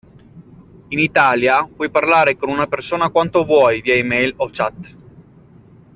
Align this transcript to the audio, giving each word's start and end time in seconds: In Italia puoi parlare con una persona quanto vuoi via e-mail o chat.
In 0.89 0.97
Italia 0.97 1.63
puoi 1.75 1.91
parlare 1.91 2.35
con 2.35 2.49
una 2.49 2.65
persona 2.65 3.09
quanto 3.11 3.45
vuoi 3.45 3.81
via 3.81 3.93
e-mail 3.93 4.33
o 4.37 4.49
chat. 4.51 4.95